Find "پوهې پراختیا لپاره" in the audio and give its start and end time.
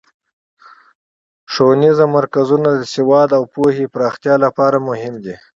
3.53-4.77